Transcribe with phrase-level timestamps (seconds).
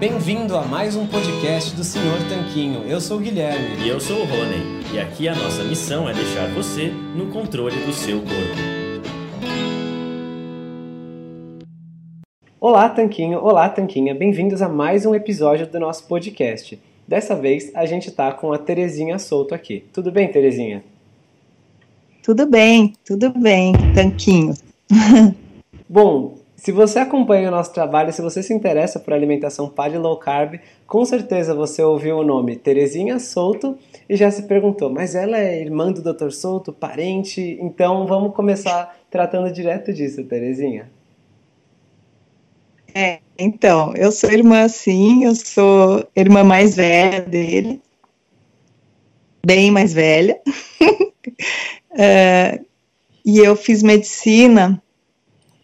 [0.00, 2.82] Bem-vindo a mais um podcast do Senhor Tanquinho.
[2.88, 3.84] Eu sou o Guilherme.
[3.84, 4.82] E eu sou o Rony.
[4.92, 9.10] E aqui a nossa missão é deixar você no controle do seu corpo.
[12.58, 13.38] Olá, Tanquinho.
[13.38, 14.12] Olá, Tanquinha.
[14.12, 16.80] Bem-vindos a mais um episódio do nosso podcast.
[17.06, 19.84] Dessa vez a gente tá com a Terezinha Solto aqui.
[19.92, 20.82] Tudo bem, Terezinha?
[22.22, 24.54] Tudo bem, tudo bem, Tanquinho.
[25.88, 30.18] Bom, se você acompanha o nosso trabalho, se você se interessa por alimentação paleo low
[30.18, 35.38] carb, com certeza você ouviu o nome Terezinha Souto e já se perguntou, mas ela
[35.38, 36.30] é irmã do Dr.
[36.30, 37.56] Souto, parente?
[37.62, 40.90] Então vamos começar tratando direto disso, Terezinha.
[42.94, 47.80] É, então, eu sou irmã sim, eu sou irmã mais velha dele,
[49.44, 50.38] bem mais velha.
[51.92, 52.64] uh,
[53.24, 54.82] e eu fiz medicina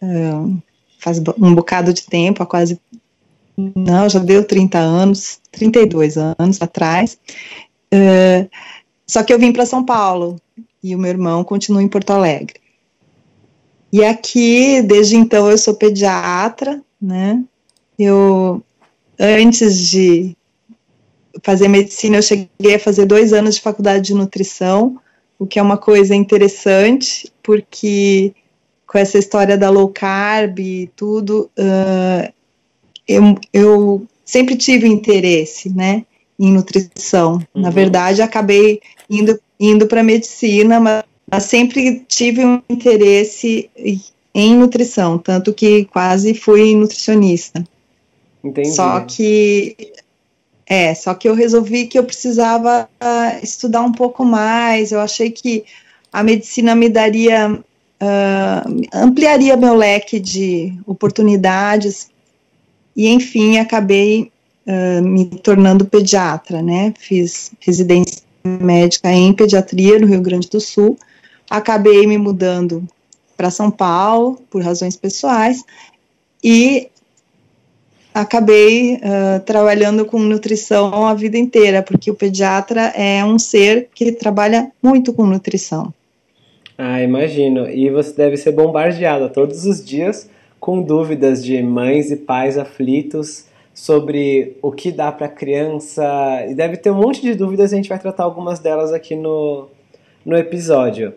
[0.01, 0.61] uh,
[0.99, 2.79] faz um bocado de tempo, há quase.
[3.57, 7.17] Não, já deu 30 anos, 32 anos atrás.
[7.93, 8.47] Uh,
[9.05, 10.39] só que eu vim para São Paulo
[10.83, 12.59] e o meu irmão continua em Porto Alegre.
[13.91, 17.43] E aqui, desde então, eu sou pediatra, né?
[17.97, 18.61] Eu,
[19.17, 20.36] antes de
[21.43, 24.99] fazer medicina, eu cheguei a fazer dois anos de faculdade de nutrição,
[25.39, 28.33] o que é uma coisa interessante, porque
[28.87, 32.33] com essa história da low carb e tudo, uh,
[33.07, 36.05] eu, eu sempre tive interesse, né,
[36.39, 37.33] em nutrição.
[37.33, 37.61] Uhum.
[37.61, 43.69] Na verdade, acabei indo, indo para medicina, mas, mas sempre tive um interesse
[44.33, 47.63] em nutrição, tanto que quase fui nutricionista.
[48.43, 48.71] Entendi.
[48.71, 49.75] Só que
[50.69, 54.91] é, só que eu resolvi que eu precisava uh, estudar um pouco mais.
[54.91, 55.63] Eu achei que
[56.11, 62.09] a medicina me daria, uh, ampliaria meu leque de oportunidades.
[62.93, 64.29] E, enfim, acabei
[64.67, 66.93] uh, me tornando pediatra, né?
[66.99, 70.97] Fiz residência médica em pediatria no Rio Grande do Sul.
[71.49, 72.85] Acabei me mudando
[73.37, 75.63] para São Paulo por razões pessoais
[76.43, 76.89] e
[78.21, 84.11] acabei uh, trabalhando com nutrição a vida inteira, porque o pediatra é um ser que
[84.11, 85.93] trabalha muito com nutrição.
[86.77, 87.69] Ah, imagino.
[87.69, 90.29] E você deve ser bombardeada todos os dias
[90.59, 96.03] com dúvidas de mães e pais aflitos sobre o que dá para criança.
[96.49, 99.67] E deve ter um monte de dúvidas, a gente vai tratar algumas delas aqui no,
[100.25, 101.13] no episódio.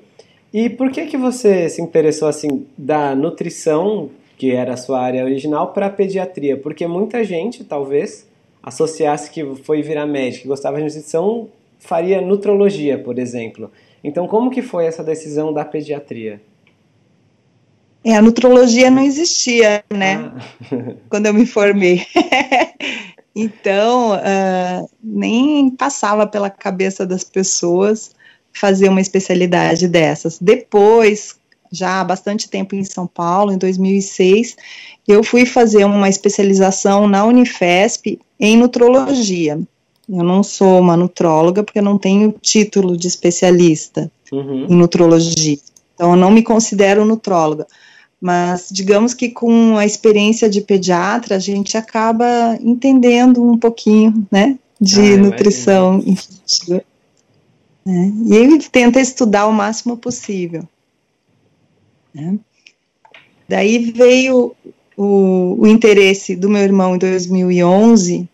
[0.52, 4.10] E por que que você se interessou assim da nutrição
[4.40, 8.26] que era a sua área original, para pediatria, porque muita gente, talvez,
[8.62, 13.70] associasse que foi virar médico, que gostava de nutrição, faria nutrologia, por exemplo.
[14.02, 16.40] Então, como que foi essa decisão da pediatria?
[18.02, 20.32] É, a nutrologia não existia, né?
[20.72, 20.94] Ah.
[21.10, 22.06] Quando eu me formei.
[23.36, 28.12] então, uh, nem passava pela cabeça das pessoas
[28.54, 30.38] fazer uma especialidade dessas.
[30.38, 31.38] Depois,
[31.70, 34.56] já há bastante tempo em São Paulo, em 2006,
[35.06, 39.60] eu fui fazer uma especialização na Unifesp em nutrologia.
[40.08, 44.66] Eu não sou uma nutróloga porque eu não tenho título de especialista uhum.
[44.68, 45.58] em nutrologia.
[45.94, 47.66] Então, eu não me considero nutróloga.
[48.20, 54.58] Mas, digamos que com a experiência de pediatra, a gente acaba entendendo um pouquinho, né,
[54.80, 56.82] de ah, nutrição infantil.
[57.84, 58.12] Né?
[58.26, 60.68] E ele tenta estudar o máximo possível.
[62.14, 62.38] Né?
[63.48, 64.54] Daí veio
[64.96, 68.28] o, o, interesse do meu irmão em 2011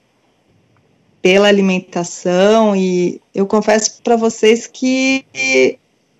[1.22, 5.24] pela alimentação e eu confesso para vocês que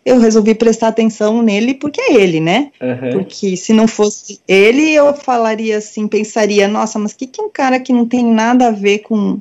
[0.05, 2.71] eu resolvi prestar atenção nele porque é ele, né?
[2.81, 3.11] Uhum.
[3.13, 7.51] Porque se não fosse ele, eu falaria assim, pensaria, nossa, mas o que, que um
[7.51, 9.41] cara que não tem nada a ver com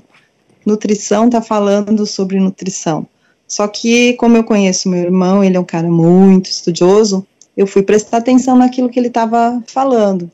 [0.66, 3.08] nutrição tá falando sobre nutrição?
[3.48, 7.26] Só que, como eu conheço meu irmão, ele é um cara muito estudioso,
[7.56, 10.30] eu fui prestar atenção naquilo que ele estava falando.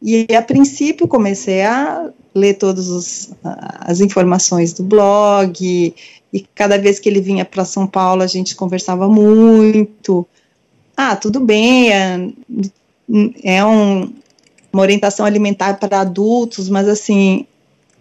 [0.00, 5.94] E a princípio comecei a ler todas as informações do blog,
[6.32, 10.26] e cada vez que ele vinha para São Paulo a gente conversava muito.
[10.96, 12.28] Ah, tudo bem, é,
[13.42, 14.12] é um,
[14.72, 17.46] uma orientação alimentar para adultos, mas assim,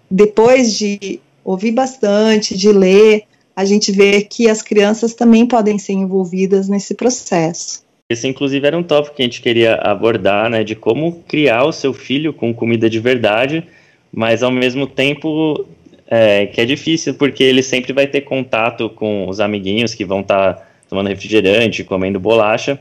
[0.09, 3.25] depois de ouvir bastante, de ler,
[3.55, 7.83] a gente vê que as crianças também podem ser envolvidas nesse processo.
[8.11, 11.71] Esse, inclusive, era um tópico que a gente queria abordar, né, de como criar o
[11.71, 13.63] seu filho com comida de verdade,
[14.11, 15.65] mas ao mesmo tempo
[16.07, 20.19] é, que é difícil, porque ele sempre vai ter contato com os amiguinhos que vão
[20.19, 22.77] estar tá tomando refrigerante, comendo bolacha,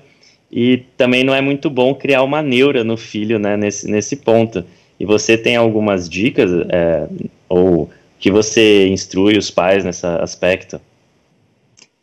[0.50, 4.64] e também não é muito bom criar uma neura no filho, né, nesse, nesse ponto.
[4.98, 7.06] E você tem algumas dicas, é,
[7.48, 7.88] ou
[8.18, 10.80] que você instrui os pais nesse aspecto?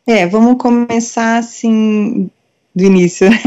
[0.08, 2.30] É, vamos começar assim
[2.78, 3.28] do início.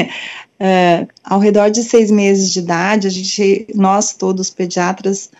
[0.62, 5.30] É, ao redor de seis meses de idade, a gente, nós todos pediatras,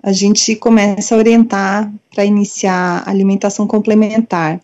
[0.00, 4.60] a gente começa a orientar para iniciar alimentação complementar.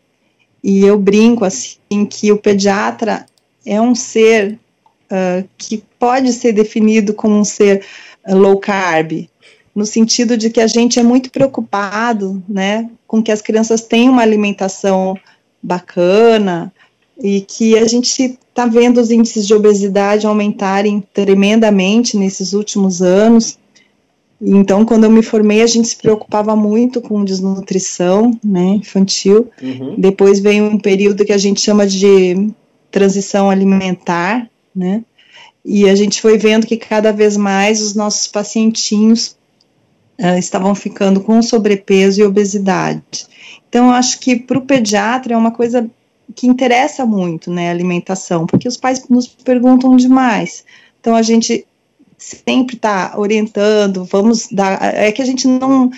[0.63, 3.27] E eu brinco assim que o pediatra
[3.67, 4.57] é um ser
[5.11, 7.85] uh, que pode ser definido como um ser
[8.25, 9.29] uh, low carb,
[9.75, 14.13] no sentido de que a gente é muito preocupado, né, com que as crianças tenham
[14.13, 15.19] uma alimentação
[15.61, 16.73] bacana
[17.23, 23.59] e que a gente está vendo os índices de obesidade aumentarem tremendamente nesses últimos anos
[24.47, 29.51] então, quando eu me formei, a gente se preocupava muito com desnutrição, né, infantil.
[29.63, 29.95] Uhum.
[29.97, 32.51] Depois veio um período que a gente chama de
[32.91, 35.03] transição alimentar, né,
[35.65, 39.35] e a gente foi vendo que cada vez mais os nossos pacientinhos
[40.21, 43.27] uh, estavam ficando com sobrepeso e obesidade.
[43.69, 45.89] Então, eu acho que para o pediatra é uma coisa
[46.35, 50.65] que interessa muito, né, alimentação, porque os pais nos perguntam demais.
[51.01, 51.67] Então, a gente
[52.17, 54.79] sempre está orientando, vamos dar.
[54.95, 55.91] É que a gente não,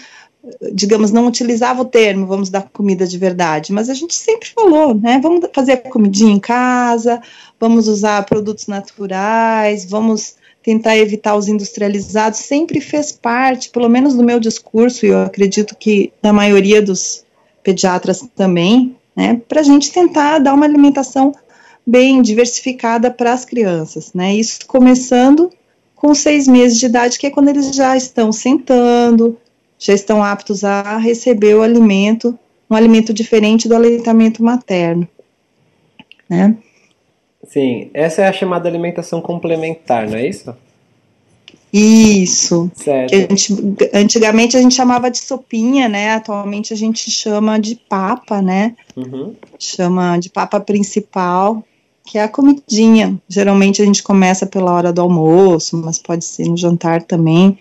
[0.73, 4.95] digamos, não utilizava o termo, vamos dar comida de verdade, mas a gente sempre falou,
[4.95, 5.21] né?
[5.23, 7.21] Vamos fazer comidinha em casa,
[7.61, 14.25] vamos usar produtos naturais, vamos tentar evitar os industrializados, sempre fez parte, pelo menos do
[14.25, 17.25] meu discurso, e eu acredito que da maioria dos
[17.63, 21.33] pediatras também, né, para a gente tentar dar uma alimentação
[21.87, 25.51] bem diversificada para as crianças, né, isso começando
[25.95, 29.39] com seis meses de idade, que é quando eles já estão sentando,
[29.79, 32.39] já estão aptos a receber o alimento,
[32.71, 35.09] um alimento diferente do aleitamento materno,
[36.29, 36.57] né?
[37.45, 40.55] Sim, essa é a chamada alimentação complementar, não é isso?
[41.79, 42.71] Isso.
[42.75, 43.15] Certo.
[43.93, 46.13] Antigamente a gente chamava de sopinha, né?
[46.13, 48.75] Atualmente a gente chama de papa, né?
[48.97, 49.35] Uhum.
[49.59, 51.63] Chama de papa principal
[52.07, 53.21] que é a comidinha.
[53.29, 57.59] Geralmente a gente começa pela hora do almoço, mas pode ser no jantar também.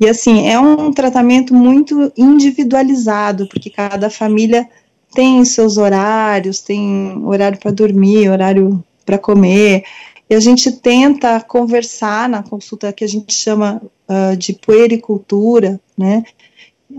[0.00, 4.66] E assim, é um tratamento muito individualizado, porque cada família
[5.14, 9.84] tem seus horários, tem horário para dormir, horário para comer.
[10.32, 16.24] E a gente tenta conversar na consulta que a gente chama uh, de puericultura, né?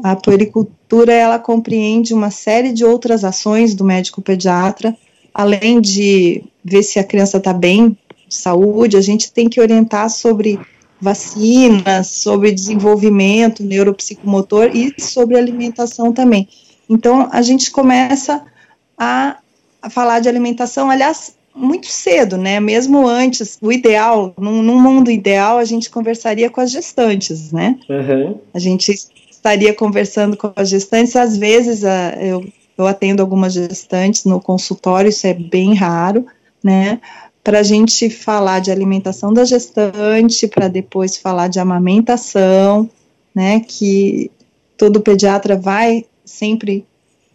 [0.03, 4.95] A puericultura ela compreende uma série de outras ações do médico pediatra,
[5.33, 7.97] além de ver se a criança está bem,
[8.29, 10.59] saúde, a gente tem que orientar sobre
[11.01, 16.47] vacinas, sobre desenvolvimento neuropsicomotor e sobre alimentação também.
[16.87, 18.45] Então, a gente começa
[18.95, 19.39] a,
[19.81, 22.59] a falar de alimentação, aliás, muito cedo, né?
[22.59, 27.77] Mesmo antes, o ideal, num, num, mundo ideal, a gente conversaria com as gestantes, né?
[27.89, 28.39] Uhum.
[28.53, 28.93] A gente
[29.29, 32.43] estaria conversando com as gestantes, às vezes a, eu
[32.77, 36.25] eu atendo algumas gestantes no consultório, isso é bem raro,
[36.63, 36.99] né?
[37.43, 42.89] Para a gente falar de alimentação da gestante, para depois falar de amamentação,
[43.35, 43.59] né?
[43.59, 44.31] Que
[44.77, 46.85] todo pediatra vai sempre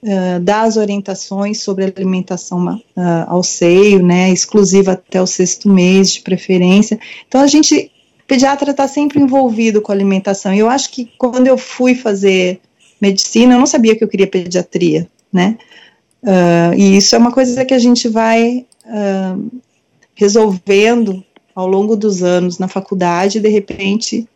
[0.02, 2.80] uh, dar as orientações sobre alimentação uh,
[3.26, 4.30] ao seio, né?
[4.30, 6.98] Exclusiva até o sexto mês, de preferência.
[7.26, 7.90] Então a gente,
[8.26, 10.54] pediatra está sempre envolvido com a alimentação.
[10.54, 12.60] Eu acho que quando eu fui fazer
[13.00, 15.56] medicina, eu não sabia que eu queria pediatria, né?
[16.22, 18.64] Uh, e isso é uma coisa que a gente vai
[20.14, 21.22] resolvendo
[21.54, 24.26] ao longo dos anos na faculdade, de repente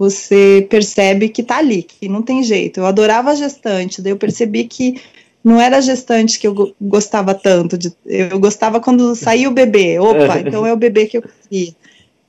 [0.00, 2.80] você percebe que tá ali, que não tem jeito.
[2.80, 4.98] Eu adorava a gestante, daí eu percebi que
[5.44, 10.40] não era gestante que eu gostava tanto, de, eu gostava quando saía o bebê, opa,
[10.40, 11.74] então é o bebê que eu queria.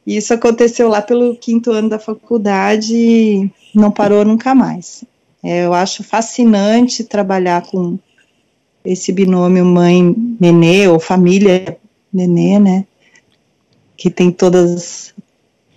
[0.05, 5.05] Isso aconteceu lá pelo quinto ano da faculdade e não parou nunca mais.
[5.41, 7.97] É, eu acho fascinante trabalhar com
[8.83, 12.85] esse binômio mãe-nenê, ou família-nenê, né?
[13.95, 15.13] Que tem todas,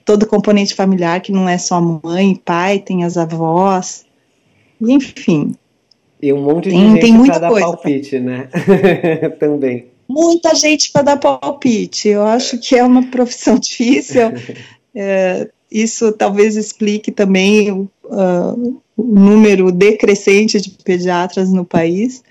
[0.04, 4.04] todo o componente familiar, que não é só mãe pai, tem as avós,
[4.80, 5.54] enfim.
[6.20, 8.48] E um monte de tem, gente para dar palpite, né?
[9.40, 9.86] Também.
[10.08, 12.08] Muita gente para dar palpite.
[12.08, 14.32] Eu acho que é uma profissão difícil.
[14.94, 22.22] É, isso talvez explique também uh, o número decrescente de pediatras no país,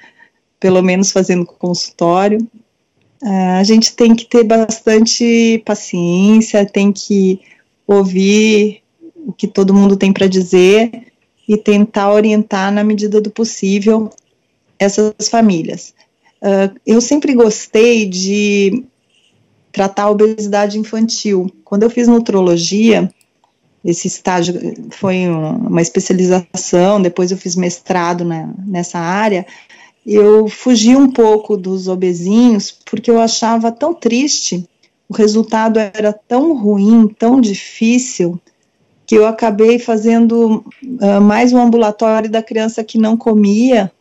[0.59, 2.39] pelo menos fazendo consultório.
[3.21, 7.41] Uh, a gente tem que ter bastante paciência, tem que
[7.87, 8.81] ouvir
[9.15, 10.91] o que todo mundo tem para dizer
[11.47, 14.09] e tentar orientar na medida do possível
[14.79, 15.93] essas famílias.
[16.41, 18.83] Uh, eu sempre gostei de
[19.71, 21.49] tratar a obesidade infantil.
[21.63, 23.09] Quando eu fiz nutrologia,
[23.83, 24.53] esse estágio
[24.91, 29.45] foi uma especialização, depois eu fiz mestrado na, nessa área,
[30.05, 34.67] eu fugi um pouco dos obesinhos porque eu achava tão triste,
[35.09, 38.39] o resultado era tão ruim, tão difícil,
[39.05, 43.91] que eu acabei fazendo uh, mais um ambulatório da criança que não comia,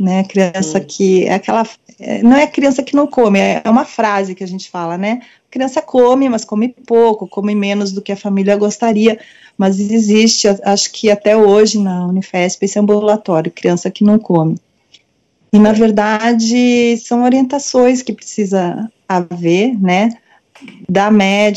[0.00, 0.84] né, criança hum.
[0.86, 1.66] que, é aquela,
[2.00, 5.20] é, não é criança que não come, é uma frase que a gente fala, né,
[5.50, 9.18] criança come, mas come pouco, come menos do que a família gostaria,
[9.56, 14.56] mas existe, acho que até hoje na Unifesp esse ambulatório, criança que não come.
[15.52, 20.10] E na verdade são orientações que precisa haver, né,
[20.88, 21.10] da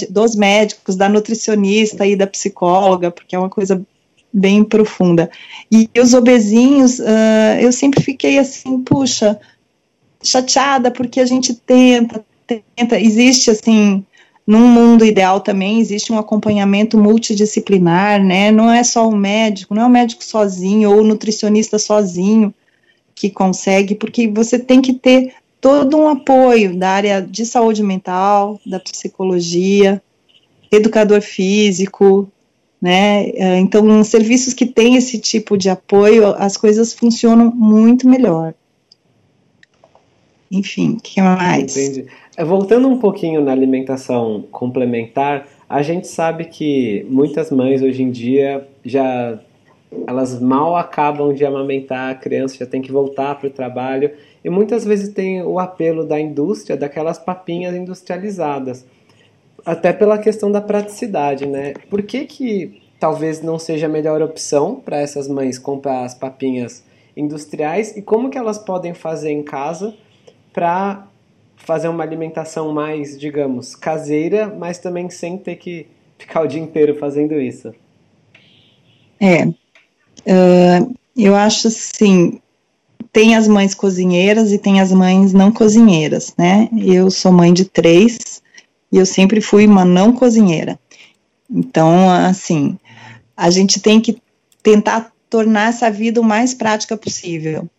[0.10, 3.82] dos médicos, da nutricionista e da psicóloga, porque é uma coisa
[4.34, 5.30] bem profunda.
[5.72, 9.40] E os obesinhos, uh, eu sempre fiquei assim, puxa,
[10.22, 14.04] chateada, porque a gente tenta, tenta, existe assim,
[14.46, 18.52] num mundo ideal também existe um acompanhamento multidisciplinar, né?
[18.52, 22.54] Não é só o médico, não é o médico sozinho ou o nutricionista sozinho
[23.15, 28.60] que consegue, porque você tem que ter todo um apoio da área de saúde mental,
[28.65, 30.01] da psicologia,
[30.72, 32.29] educador físico,
[32.81, 33.29] né?
[33.29, 38.53] É, então, serviços que têm esse tipo de apoio, as coisas funcionam muito melhor.
[40.51, 41.75] Enfim, o que mais?
[41.75, 42.05] Entendi.
[42.38, 48.12] É, voltando um pouquinho na alimentação complementar, a gente sabe que muitas mães hoje em
[48.12, 49.39] dia já
[50.08, 54.12] elas mal acabam de amamentar a criança, já tem que voltar para o trabalho
[54.44, 58.86] e muitas vezes tem o apelo da indústria, daquelas papinhas industrializadas.
[59.66, 61.74] Até pela questão da praticidade, né?
[61.90, 66.84] Por que, que talvez não seja a melhor opção para essas mães comprar as papinhas
[67.18, 69.96] industriais e como que elas podem fazer em casa
[70.54, 71.08] para
[71.56, 75.88] fazer uma alimentação mais, digamos, caseira, mas também sem ter que
[76.18, 77.74] ficar o dia inteiro fazendo isso?
[79.20, 79.48] É,
[81.15, 82.39] eu acho assim,
[83.12, 86.67] tem as mães cozinheiras e tem as mães não cozinheiras, né?
[86.77, 88.41] Eu sou mãe de três
[88.91, 90.79] e eu sempre fui uma não cozinheira.
[91.50, 92.77] Então, assim,
[93.38, 94.17] a gente tem que
[94.62, 97.70] tentar tornar essa vida o mais prática possível.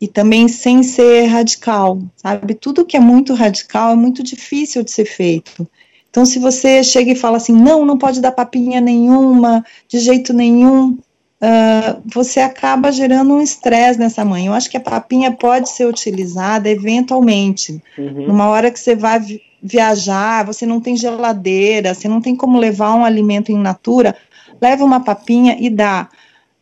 [0.00, 2.54] E também sem ser radical, sabe?
[2.54, 5.68] Tudo que é muito radical é muito difícil de ser feito.
[6.10, 10.32] Então, se você chega e fala assim, não, não pode dar papinha nenhuma, de jeito
[10.32, 10.98] nenhum,
[11.42, 14.46] uh, você acaba gerando um estresse nessa mãe.
[14.46, 18.28] Eu acho que a papinha pode ser utilizada eventualmente, uhum.
[18.28, 19.20] numa hora que você vai
[19.62, 24.16] viajar, você não tem geladeira, você não tem como levar um alimento in natura,
[24.60, 26.08] leva uma papinha e dá.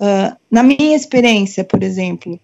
[0.00, 2.40] Uh, na minha experiência, por exemplo,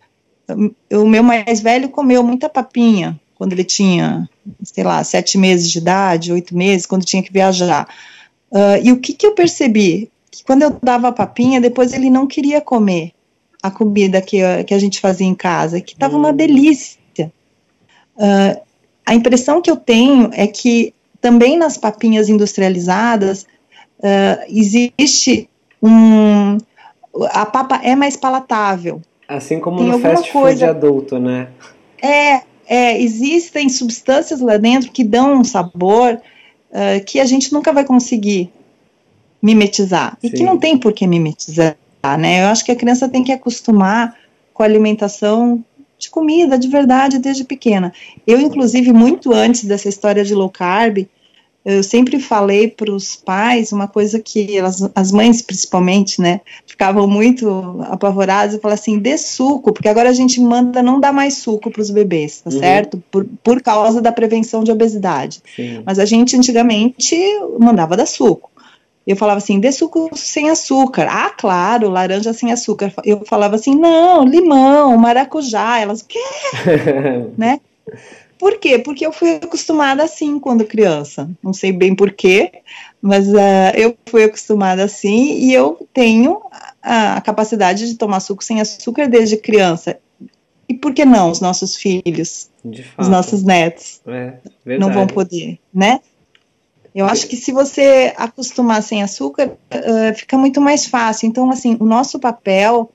[0.93, 4.29] o meu mais velho comeu muita papinha quando ele tinha,
[4.63, 7.87] sei lá, sete meses de idade, oito meses, quando tinha que viajar.
[8.51, 10.11] Uh, e o que, que eu percebi?
[10.37, 13.13] Que quando eu dava a papinha, depois ele não queria comer
[13.63, 16.37] a comida que, que a gente fazia em casa, que estava uma hum.
[16.37, 16.99] delícia.
[18.17, 18.61] Uh,
[19.05, 23.47] a impressão que eu tenho é que também nas papinhas industrializadas
[23.99, 25.49] uh, existe
[25.83, 26.59] um.
[27.31, 29.01] A papa é mais palatável.
[29.29, 31.49] Assim como Tem no fast food adulto, né?
[32.03, 36.21] É, é, existem substâncias lá dentro que dão um sabor
[36.71, 38.53] uh, que a gente nunca vai conseguir
[39.47, 40.19] mimetizar.
[40.21, 41.77] E que não tem por que mimetizar,
[42.19, 42.43] né?
[42.43, 44.17] Eu acho que a criança tem que acostumar
[44.53, 45.65] com a alimentação
[45.97, 47.93] de comida de verdade desde pequena.
[48.27, 51.07] Eu, inclusive, muito antes dessa história de low carb,
[51.65, 57.09] eu sempre falei para os pais uma coisa que elas, as mães principalmente, né, ficavam
[57.09, 61.39] muito apavoradas e falavam assim, dê suco, porque agora a gente manda não dar mais
[61.39, 62.59] suco para os bebês, tá uhum.
[62.59, 63.03] certo?
[63.11, 65.41] Por, por causa da prevenção de obesidade.
[65.55, 65.83] Sim.
[65.85, 67.17] Mas a gente antigamente
[67.59, 68.51] mandava dar suco.
[69.07, 71.07] Eu falava assim, dê suco sem açúcar.
[71.09, 72.93] Ah, claro, laranja sem açúcar.
[73.05, 75.79] Eu falava assim, não, limão, maracujá.
[75.79, 76.19] Elas, o quê?
[77.39, 77.61] né?
[78.39, 78.79] Por quê?
[78.79, 81.31] Porque eu fui acostumada assim quando criança.
[81.43, 82.53] Não sei bem por quê,
[83.01, 86.43] mas uh, eu fui acostumada assim e eu tenho
[86.83, 89.99] a, a, capacidade de tomar suco sem açúcar desde criança.
[90.69, 92.51] E por que não os nossos filhos,
[92.99, 94.35] os nossos netos, é,
[94.79, 96.01] não vão poder, né?
[96.97, 101.27] Eu acho que se você acostumar sem açúcar, uh, fica muito mais fácil.
[101.27, 102.91] Então, assim, o nosso papel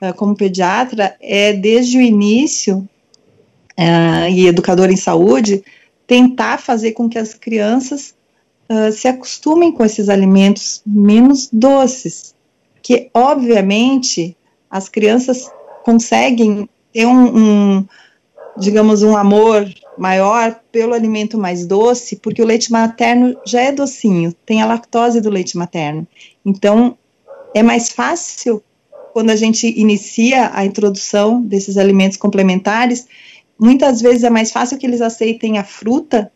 [0.00, 2.88] uh, como pediatra é, desde o início,
[3.76, 5.64] uh, e educador em saúde,
[6.06, 8.14] tentar fazer com que as crianças
[8.92, 12.36] se acostumem com esses alimentos menos doces,
[12.80, 14.36] que obviamente
[14.70, 15.50] as crianças
[15.82, 17.88] conseguem ter um, um
[18.56, 19.68] digamos, um amor
[20.00, 25.20] maior pelo alimento mais doce, porque o leite materno já é docinho, tem a lactose
[25.20, 26.06] do leite materno.
[26.44, 26.96] Então,
[27.54, 28.62] é mais fácil
[29.12, 33.06] quando a gente inicia a introdução desses alimentos complementares
[33.60, 36.32] muitas vezes é mais fácil que eles aceitem a fruta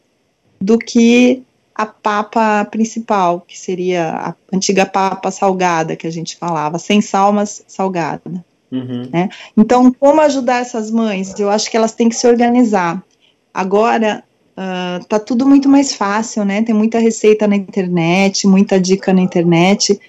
[0.60, 1.42] do que
[1.74, 7.32] a papa principal, que seria a antiga papa salgada que a gente falava, sem sal,
[7.32, 8.44] mas salgada.
[8.70, 9.08] Uhum.
[9.10, 9.28] Né?
[9.56, 11.38] Então, como ajudar essas mães?
[11.38, 13.02] Eu acho que elas têm que se organizar.
[13.54, 14.24] Agora,
[14.58, 16.60] uh, tá tudo muito mais fácil, né?
[16.62, 20.00] Tem muita receita na internet, muita dica na internet.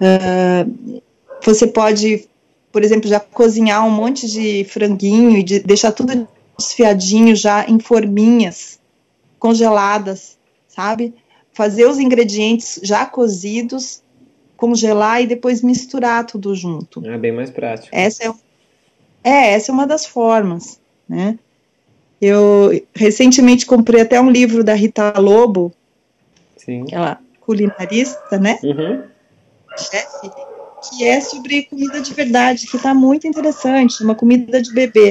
[0.00, 1.00] Uh,
[1.40, 2.28] você pode,
[2.72, 6.26] por exemplo, já cozinhar um monte de franguinho e de, deixar tudo
[6.58, 8.80] desfiadinho já em forminhas
[9.38, 10.36] congeladas,
[10.66, 11.14] sabe?
[11.52, 14.02] Fazer os ingredientes já cozidos,
[14.56, 17.06] congelar e depois misturar tudo junto.
[17.06, 17.94] É bem mais prático.
[17.94, 18.32] Essa é,
[19.22, 21.38] é essa é uma das formas, né?
[22.20, 25.72] Eu recentemente comprei até um livro da Rita Lobo,
[26.56, 26.82] Sim.
[26.82, 28.58] aquela culinarista, né?
[28.62, 29.02] Uhum.
[29.76, 30.30] Chefe,
[30.82, 35.10] que é sobre comida de verdade, que está muito interessante, uma comida de bebê.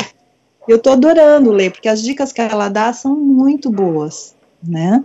[0.67, 5.03] Eu tô adorando ler, porque as dicas que ela dá são muito boas, né?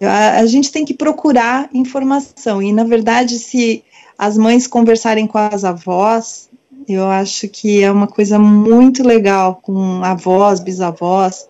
[0.00, 3.82] A, a gente tem que procurar informação, e na verdade, se
[4.18, 6.48] as mães conversarem com as avós,
[6.86, 11.48] eu acho que é uma coisa muito legal com avós, bisavós,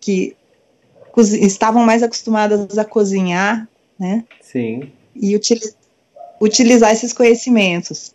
[0.00, 0.36] que
[1.16, 4.24] estavam mais acostumadas a cozinhar, né?
[4.40, 4.90] Sim.
[5.14, 5.38] E
[6.40, 8.14] utilizar esses conhecimentos.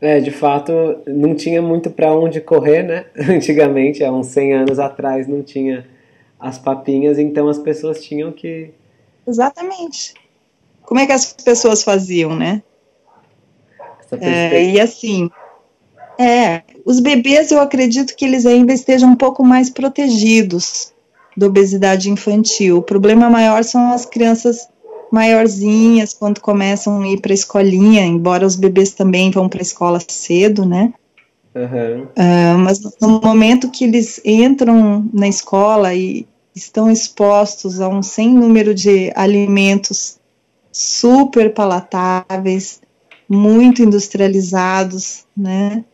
[0.00, 0.72] É, de fato,
[1.06, 3.06] não tinha muito para onde correr, né?
[3.28, 5.86] Antigamente, há uns 100 anos atrás, não tinha
[6.38, 8.70] as papinhas, então as pessoas tinham que.
[9.26, 10.14] Exatamente.
[10.82, 12.62] Como é que as pessoas faziam, né?
[14.18, 15.30] É, e assim,
[16.18, 20.92] é, os bebês eu acredito que eles ainda estejam um pouco mais protegidos
[21.36, 22.78] da obesidade infantil.
[22.78, 24.68] O problema maior são as crianças
[25.10, 29.62] maiorzinhas, quando começam a ir para a escolinha, embora os bebês também vão para a
[29.62, 30.92] escola cedo, né?
[31.54, 32.04] Uhum.
[32.04, 38.32] Uh, mas no momento que eles entram na escola e estão expostos a um sem
[38.32, 40.18] número de alimentos
[40.70, 42.80] super palatáveis,
[43.30, 45.84] muito industrializados, né?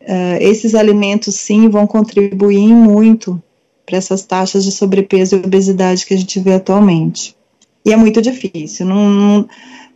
[0.00, 3.40] Uh, esses alimentos sim vão contribuir muito
[3.84, 7.36] para essas taxas de sobrepeso e obesidade que a gente vê atualmente.
[7.84, 8.86] E é muito difícil.
[8.86, 9.48] Não, não,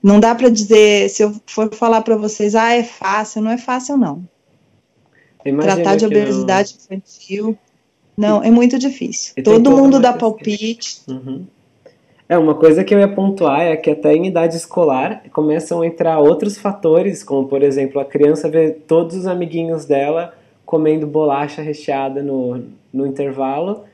[0.03, 3.57] não dá para dizer, se eu for falar para vocês, ah, é fácil, não é
[3.57, 4.23] fácil, não.
[5.43, 6.97] Imagina Tratar de obesidade não...
[6.97, 7.59] infantil,
[8.17, 9.35] não, é muito difícil.
[9.43, 11.01] Todo mundo dá palpite.
[11.09, 11.47] Uhum.
[12.29, 15.87] É, uma coisa que eu ia pontuar é que até em idade escolar começam a
[15.87, 20.35] entrar outros fatores, como por exemplo, a criança vê todos os amiguinhos dela
[20.65, 23.85] comendo bolacha recheada no, no intervalo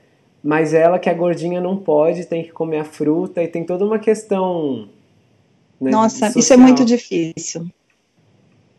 [0.42, 3.84] mas ela que é gordinha não pode, tem que comer a fruta e tem toda
[3.84, 4.88] uma questão.
[5.80, 6.38] Né, Nossa, social.
[6.38, 7.66] isso é muito difícil.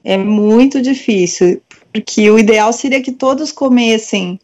[0.04, 1.62] É muito difícil,
[1.94, 4.40] porque o ideal seria que todos comessem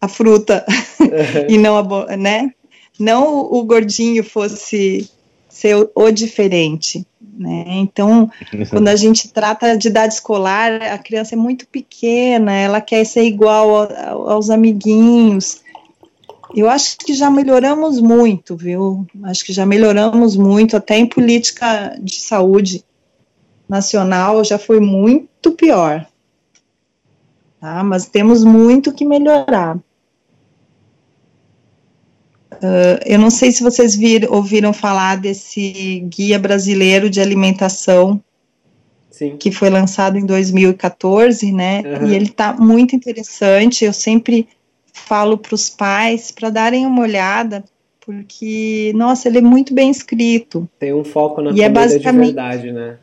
[0.00, 0.66] a fruta
[1.48, 2.52] e não a, né?
[2.98, 5.08] Não o gordinho fosse
[5.48, 7.64] ser o, o diferente, né?
[7.66, 8.30] Então,
[8.70, 13.22] quando a gente trata de idade escolar, a criança é muito pequena, ela quer ser
[13.22, 13.88] igual
[14.28, 15.62] aos amiguinhos.
[16.54, 19.06] Eu acho que já melhoramos muito, viu?
[19.24, 22.84] Acho que já melhoramos muito, até em política de saúde
[23.68, 26.06] nacional já foi muito pior.
[27.60, 27.82] Tá?
[27.84, 29.78] Mas temos muito que melhorar.
[32.58, 38.20] Uh, eu não sei se vocês vir, ouviram falar desse guia brasileiro de alimentação
[39.10, 39.36] Sim.
[39.36, 41.82] que foi lançado em 2014, né?
[41.82, 42.08] Uhum.
[42.08, 43.84] E ele está muito interessante.
[43.84, 44.48] Eu sempre
[44.92, 47.64] falo para os pais para darem uma olhada,
[48.04, 50.68] porque, nossa, ele é muito bem escrito.
[50.78, 52.98] Tem um foco na e é comida é basicamente, de verdade, né?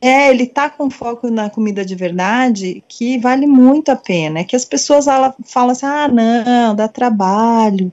[0.00, 4.40] É, ele tá com foco na comida de verdade, que vale muito a pena.
[4.40, 5.04] É que as pessoas
[5.44, 7.92] falam assim, ah, não, dá trabalho,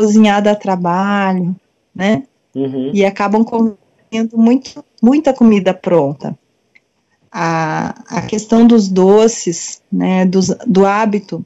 [0.00, 1.54] cozinhar dá trabalho,
[1.94, 2.22] né?
[2.54, 2.90] Uhum.
[2.94, 6.36] E acabam comendo muito, muita comida pronta.
[7.30, 11.44] A, a questão dos doces, né, dos, do hábito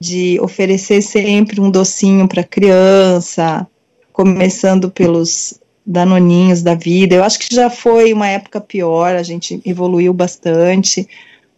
[0.00, 3.66] de oferecer sempre um docinho para criança,
[4.12, 7.14] começando pelos danoninhos da vida.
[7.14, 11.08] Eu acho que já foi uma época pior, a gente evoluiu bastante,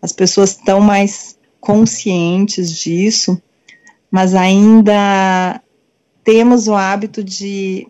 [0.00, 3.40] as pessoas estão mais conscientes disso,
[4.10, 5.60] mas ainda
[6.24, 7.86] temos o hábito de,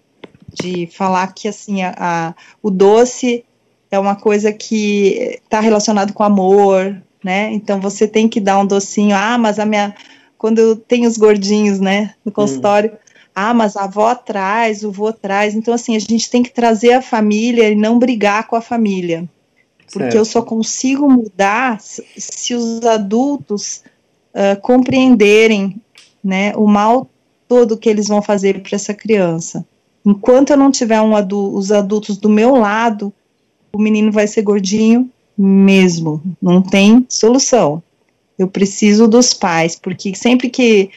[0.53, 3.45] de falar que assim a, a o doce
[3.91, 7.53] é uma coisa que está relacionado com amor, né?
[7.53, 9.15] Então você tem que dar um docinho.
[9.15, 9.95] Ah, mas a minha
[10.43, 12.35] quando tem os gordinhos, né, no hum.
[12.35, 12.91] consultório.
[12.93, 12.97] Hum.
[13.33, 15.55] Ah, mas a avó traz, o vô traz.
[15.55, 19.27] Então, assim, a gente tem que trazer a família e não brigar com a família.
[19.87, 20.17] Porque certo.
[20.17, 23.85] eu só consigo mudar se os adultos
[24.35, 25.81] uh, compreenderem
[26.23, 27.09] né, o mal
[27.53, 29.63] todo que eles vão fazer para essa criança.
[30.07, 31.13] Enquanto eu não tiver um
[31.55, 33.13] os adultos do meu lado,
[33.71, 36.23] o menino vai ser gordinho mesmo.
[36.41, 37.83] Não tem solução.
[38.39, 40.89] Eu preciso dos pais, porque sempre que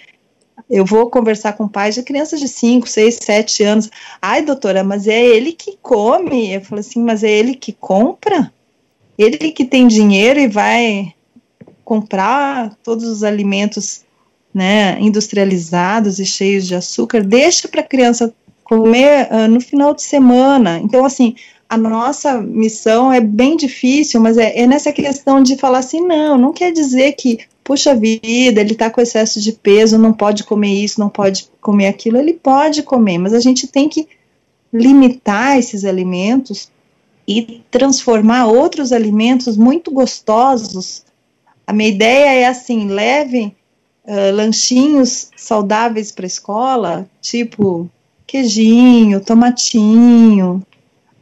[0.69, 3.91] eu vou conversar com pais de crianças de 5, 6, 7 anos.
[4.21, 6.53] Ai, doutora, mas é ele que come.
[6.53, 8.49] Eu falo assim, mas é ele que compra?
[9.17, 11.13] Ele que tem dinheiro e vai
[11.83, 14.04] comprar todos os alimentos
[14.55, 20.01] né, industrializados e cheios de açúcar, deixa para a criança comer uh, no final de
[20.01, 20.79] semana.
[20.79, 21.35] Então, assim,
[21.67, 26.37] a nossa missão é bem difícil, mas é, é, nessa questão de falar assim, não,
[26.37, 30.73] não quer dizer que, puxa vida, ele está com excesso de peso, não pode comer
[30.73, 34.07] isso, não pode comer aquilo, ele pode comer, mas a gente tem que
[34.71, 36.71] limitar esses alimentos
[37.27, 41.03] e transformar outros alimentos muito gostosos.
[41.67, 43.53] A minha ideia é assim, levem
[44.07, 47.89] uh, lanchinhos saudáveis para a escola, tipo
[48.27, 50.65] queijinho, tomatinho,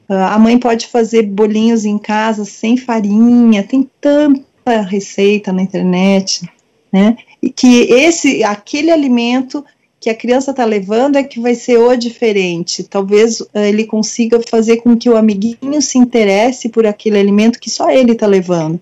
[0.09, 6.47] a mãe pode fazer bolinhos em casa sem farinha, tem tanta receita na internet,
[6.91, 7.17] né?
[7.41, 9.63] E que esse, aquele alimento
[9.99, 12.83] que a criança está levando é que vai ser o diferente.
[12.83, 17.69] Talvez uh, ele consiga fazer com que o amiguinho se interesse por aquele alimento que
[17.69, 18.81] só ele está levando.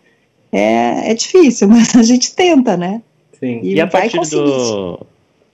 [0.52, 3.02] É, é difícil, mas a gente tenta, né?
[3.41, 3.60] Sim.
[3.63, 5.06] E, e a partir do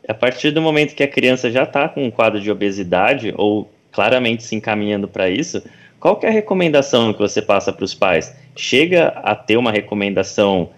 [0.07, 3.69] a partir do momento que a criança já está com um quadro de obesidade ou
[3.91, 5.61] claramente se encaminhando para isso,
[5.99, 8.33] qual que é a recomendação que você passa para os pais?
[8.55, 10.69] Chega a ter uma recomendação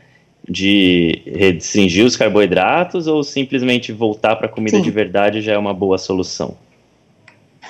[0.48, 4.84] de restringir os carboidratos ou simplesmente voltar para a comida Sim.
[4.84, 6.58] de verdade já é uma boa solução?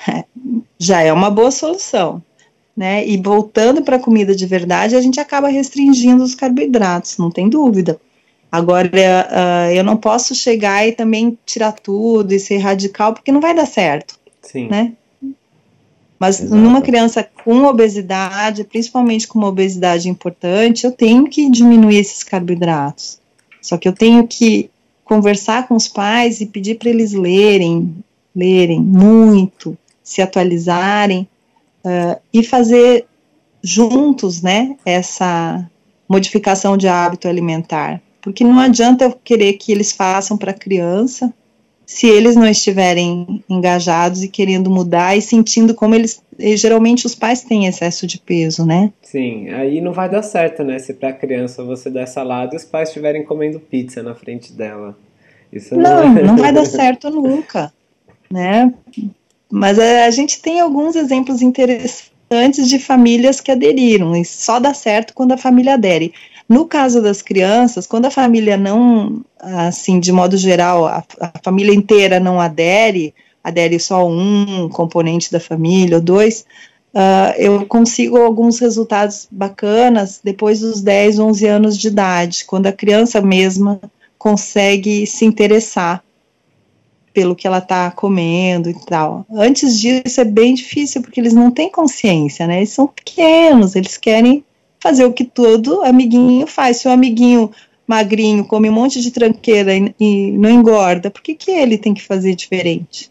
[0.78, 2.22] Já é uma boa solução.
[2.74, 3.06] Né?
[3.06, 7.50] E voltando para a comida de verdade, a gente acaba restringindo os carboidratos, não tem
[7.50, 8.00] dúvida.
[8.50, 13.40] Agora, uh, eu não posso chegar e também tirar tudo e ser radical, porque não
[13.40, 14.18] vai dar certo.
[14.42, 14.68] Sim.
[14.68, 14.92] Né?
[16.18, 16.60] Mas Exato.
[16.60, 23.18] numa criança com obesidade, principalmente com uma obesidade importante, eu tenho que diminuir esses carboidratos.
[23.62, 24.70] Só que eu tenho que
[25.04, 27.94] conversar com os pais e pedir para eles lerem,
[28.34, 31.26] lerem muito, se atualizarem
[31.84, 33.06] uh, e fazer
[33.62, 35.68] juntos, né, essa
[36.08, 38.00] modificação de hábito alimentar.
[38.22, 41.32] Porque não adianta eu querer que eles façam para a criança
[41.90, 46.22] se eles não estiverem engajados e querendo mudar e sentindo como eles.
[46.38, 48.92] Geralmente os pais têm excesso de peso, né?
[49.02, 50.78] Sim, aí não vai dar certo, né?
[50.78, 54.96] Se pra criança você der salada e os pais estiverem comendo pizza na frente dela.
[55.52, 56.22] Isso não, não, é...
[56.22, 57.72] não vai dar certo nunca,
[58.30, 58.72] né?
[59.50, 64.72] Mas a, a gente tem alguns exemplos interessantes de famílias que aderiram, e só dá
[64.72, 66.14] certo quando a família adere.
[66.50, 71.72] No caso das crianças, quando a família não, assim, de modo geral, a, a família
[71.72, 76.44] inteira não adere, adere só um componente da família ou dois,
[76.92, 82.72] uh, eu consigo alguns resultados bacanas depois dos 10, 11 anos de idade, quando a
[82.72, 83.80] criança mesma
[84.18, 86.02] consegue se interessar
[87.14, 89.24] pelo que ela está comendo e tal.
[89.30, 92.56] Antes disso é bem difícil porque eles não têm consciência, né?
[92.56, 94.44] Eles são pequenos, eles querem
[94.80, 96.78] fazer o que todo amiguinho faz.
[96.78, 97.50] Se o amiguinho
[97.86, 101.92] magrinho, come um monte de tranqueira e, e não engorda, por que, que ele tem
[101.92, 103.10] que fazer diferente?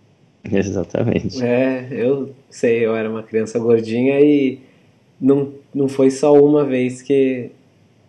[0.50, 1.42] Exatamente.
[1.42, 4.58] É, eu sei, eu era uma criança gordinha e
[5.20, 7.50] não, não foi só uma vez que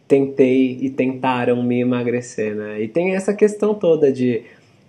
[0.08, 2.82] tentei e tentaram me emagrecer, né?
[2.82, 4.43] E tem essa questão toda de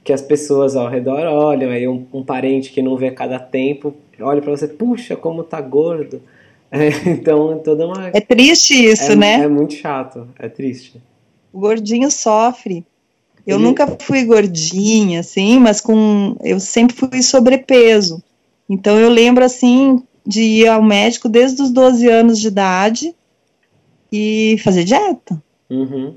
[0.04, 3.94] que as pessoas ao redor olham, aí um, um parente que não vê cada tempo
[4.20, 6.20] olha para você, puxa, como tá gordo.
[6.70, 8.09] É, então, toda uma.
[8.09, 9.33] É triste isso, é, né?
[9.40, 11.00] É muito chato, é triste.
[11.52, 12.85] O gordinho sofre.
[13.46, 13.64] Eu Ele...
[13.64, 16.37] nunca fui gordinha, assim, mas com.
[16.42, 18.22] Eu sempre fui sobrepeso.
[18.68, 23.14] Então eu lembro, assim, de ir ao médico desde os 12 anos de idade
[24.12, 25.42] e fazer dieta.
[25.70, 26.16] Uhum.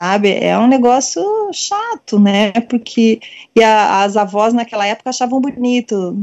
[0.00, 0.32] Sabe?
[0.32, 2.52] É um negócio chato, né?
[2.52, 3.20] Porque.
[3.54, 6.16] E a, as avós naquela época achavam bonito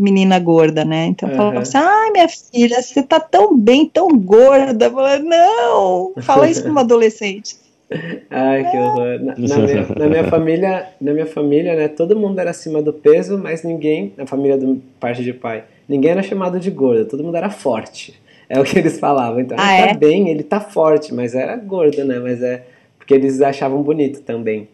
[0.00, 1.06] menina gorda, né?
[1.06, 1.36] Então uhum.
[1.36, 4.86] falava assim: ai, minha filha, você tá tão bem, tão gorda.
[4.86, 7.56] Eu falei, não, fala isso para uma adolescente.
[8.30, 9.18] Ai, que horror.
[9.18, 12.92] Na, na, minha, na, minha, família, na minha família, né, todo mundo era acima do
[12.92, 17.24] peso, mas ninguém, na família do parte de pai, ninguém era chamado de gorda, todo
[17.24, 18.14] mundo era forte.
[18.48, 19.40] É o que eles falavam.
[19.40, 19.96] Então, ah, ele tá é?
[19.96, 22.20] bem, ele tá forte, mas era gordo, né?
[22.20, 22.64] Mas é
[22.96, 24.68] porque eles achavam bonito também.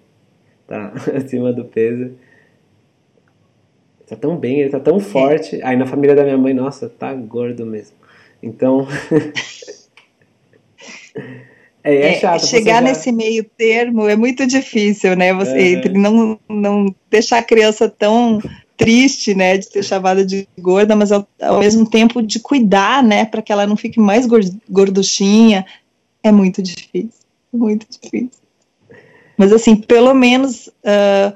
[0.66, 2.10] Tá acima do peso
[4.06, 5.60] tá tão bem, ele tá tão forte.
[5.62, 7.96] Aí na família da minha mãe, nossa, tá gordo mesmo.
[8.42, 8.88] Então.
[11.82, 12.46] é, é, chato.
[12.46, 12.80] Chegar já...
[12.82, 15.34] nesse meio termo é muito difícil, né?
[15.34, 15.72] Você é.
[15.72, 18.40] entre não, não deixar a criança tão
[18.76, 23.24] triste, né, de ser chamada de gorda, mas ao, ao mesmo tempo de cuidar, né,
[23.24, 24.26] para que ela não fique mais
[24.68, 25.64] gorduchinha,
[26.22, 28.46] é muito difícil, muito difícil.
[29.36, 31.34] Mas assim, pelo menos uh,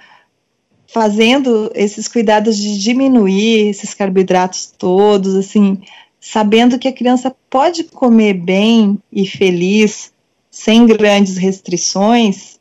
[0.92, 5.78] fazendo esses cuidados de diminuir esses carboidratos todos, assim,
[6.20, 10.12] sabendo que a criança pode comer bem e feliz,
[10.50, 12.58] sem grandes restrições,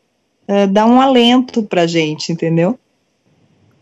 [0.48, 2.78] uh, dá um alento para gente, entendeu?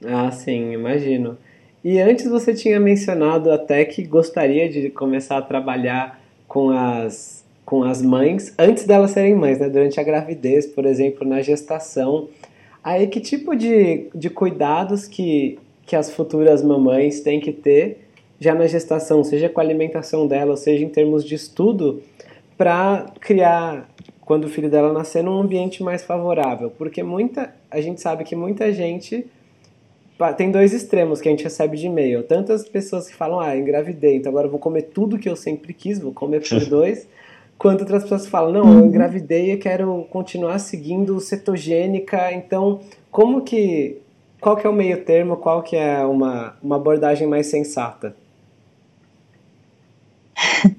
[0.05, 1.38] Ah, sim, imagino.
[1.83, 7.83] E antes você tinha mencionado até que gostaria de começar a trabalhar com as, com
[7.83, 9.69] as mães, antes delas serem mães, né?
[9.69, 12.29] Durante a gravidez, por exemplo, na gestação.
[12.88, 18.08] Aí que tipo de, de cuidados que, que as futuras mamães têm que ter
[18.39, 22.02] já na gestação, seja com a alimentação dela, seja em termos de estudo,
[22.58, 23.89] para criar,
[24.21, 26.71] quando o filho dela nascer, num ambiente mais favorável?
[26.78, 29.26] Porque muita, a gente sabe que muita gente
[30.38, 32.23] tem dois extremos que a gente recebe de e-mail.
[32.23, 35.73] Tantas pessoas que falam, ah, engravidei, então agora eu vou comer tudo que eu sempre
[35.73, 37.06] quis, vou comer por dois
[37.58, 38.86] quanto outras pessoas falam, não, eu uhum.
[38.86, 43.98] engravidei e quero continuar seguindo cetogênica, então como que,
[44.39, 48.15] qual que é o meio termo, qual que é uma, uma abordagem mais sensata?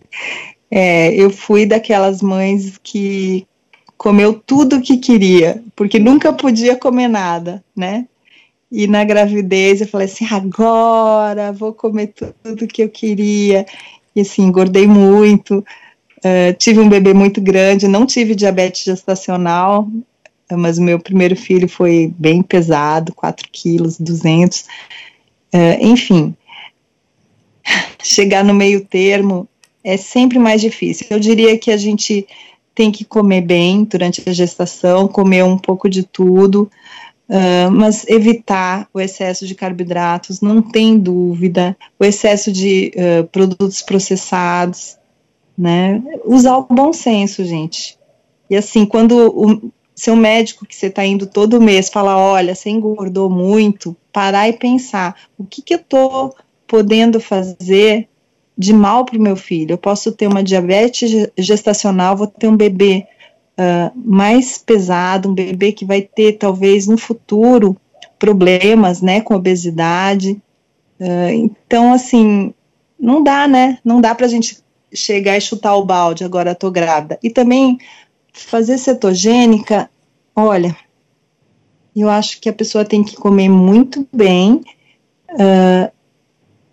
[0.71, 3.47] É, eu fui daquelas mães que
[3.97, 8.07] comeu tudo que queria, porque nunca podia comer nada, né?
[8.71, 12.13] E na gravidez eu falei assim, agora vou comer
[12.43, 13.65] tudo que eu queria.
[14.15, 15.65] E assim, engordei muito.
[16.19, 19.89] Uh, tive um bebê muito grande, não tive diabetes gestacional,
[20.51, 24.61] mas meu primeiro filho foi bem pesado, 4 quilos, 200.
[25.55, 26.35] Uh, enfim,
[28.03, 29.49] chegar no meio termo
[29.85, 31.07] é sempre mais difícil.
[31.11, 32.27] Eu diria que a gente
[32.75, 36.71] tem que comer bem durante a gestação, comer um pouco de tudo,
[37.29, 42.93] uh, mas evitar o excesso de carboidratos, não tem dúvida, o excesso de
[43.31, 44.98] produtos processados,
[45.59, 46.01] né?
[46.25, 47.99] Usar o bom senso, gente.
[48.49, 52.71] E assim, quando o seu médico que você está indo todo mês fala, olha, você
[52.71, 56.35] engordou muito, parar e pensar, o que, que eu estou
[56.67, 58.09] podendo fazer
[58.57, 59.73] de mal para o meu filho?
[59.73, 63.07] Eu posso ter uma diabetes gestacional, vou ter um bebê
[63.59, 67.77] uh, mais pesado, um bebê que vai ter talvez no futuro
[68.19, 70.41] problemas, né, com obesidade.
[71.01, 72.55] Uh, então, assim,
[72.99, 73.79] não dá, né?
[73.85, 74.59] Não dá para a gente
[74.93, 77.19] chegar e chutar o balde, agora estou grávida.
[77.23, 77.79] E também
[78.33, 79.91] fazer cetogênica,
[80.35, 80.77] olha,
[81.95, 84.63] eu acho que a pessoa tem que comer muito bem
[85.31, 85.91] uh,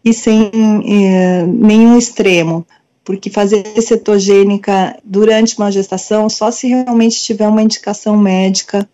[0.04, 2.66] e sem uh, nenhum extremo,
[3.04, 8.88] porque fazer cetogênica durante uma gestação só se realmente tiver uma indicação médica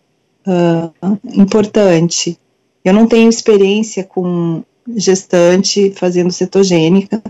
[0.47, 2.37] uh, importante.
[2.83, 4.63] Eu não tenho experiência com
[4.95, 7.21] gestante fazendo cetogênica,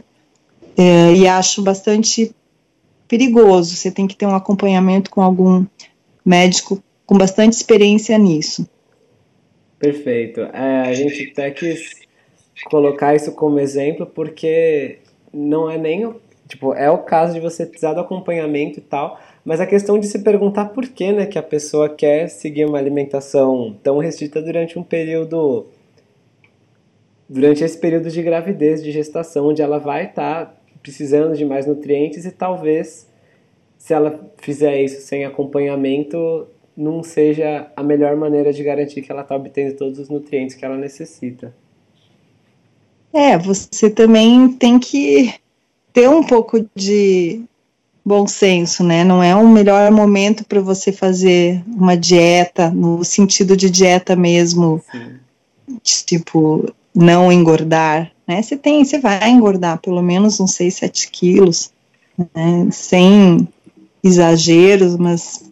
[0.78, 2.34] é, e acho bastante
[3.08, 3.76] perigoso.
[3.76, 5.66] Você tem que ter um acompanhamento com algum
[6.26, 8.68] médico com bastante experiência nisso.
[9.78, 10.42] Perfeito.
[10.42, 12.02] É, a gente até quis
[12.66, 15.00] colocar isso como exemplo porque
[15.34, 16.14] não é nem
[16.48, 20.06] tipo é o caso de você precisar do acompanhamento e tal, Mas a questão de
[20.06, 24.78] se perguntar por que, né, que a pessoa quer seguir uma alimentação tão restrita durante
[24.78, 25.66] um período
[27.28, 31.66] durante esse período de gravidez, de gestação, onde ela vai estar tá precisando de mais
[31.66, 33.08] nutrientes e talvez
[33.78, 39.22] se ela fizer isso sem acompanhamento, não seja a melhor maneira de garantir que ela
[39.22, 41.54] está obtendo todos os nutrientes que ela necessita.
[43.14, 45.34] É, você também tem que
[45.92, 47.42] ter um pouco de
[48.06, 49.04] bom senso, né?
[49.04, 54.82] Não é o melhor momento para você fazer uma dieta, no sentido de dieta mesmo,
[55.84, 58.42] de, tipo, não engordar, né?
[58.42, 61.72] Você tem, você vai engordar pelo menos uns 6, 7 quilos,
[62.18, 62.70] né?
[62.72, 63.46] sem
[64.02, 65.52] exageros, mas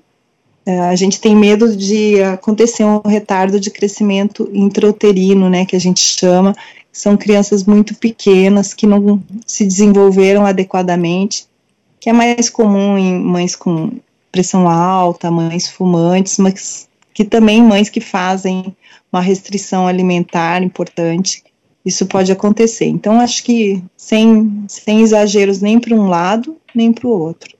[0.66, 5.80] é, a gente tem medo de acontecer um retardo de crescimento intrauterino, né, que a
[5.80, 6.56] gente chama,
[6.92, 11.48] são crianças muito pequenas que não se desenvolveram adequadamente,
[12.00, 13.92] que é mais comum em mães com
[14.32, 18.76] pressão alta, mães fumantes, mas que também mães que fazem
[19.12, 21.44] uma restrição alimentar importante,
[21.90, 22.86] isso pode acontecer.
[22.86, 27.58] Então, acho que sem, sem exageros nem para um lado, nem para o outro.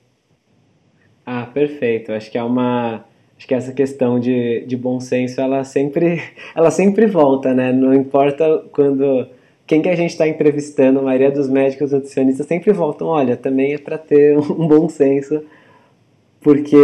[1.26, 2.12] Ah, perfeito.
[2.12, 3.04] Acho que é uma.
[3.36, 6.22] Acho que essa questão de, de bom senso, ela sempre,
[6.54, 7.72] ela sempre volta, né?
[7.72, 9.28] Não importa quando.
[9.66, 13.74] Quem que a gente está entrevistando, a maioria dos médicos nutricionistas sempre voltam, olha, também
[13.74, 15.44] é para ter um bom senso,
[16.40, 16.74] porque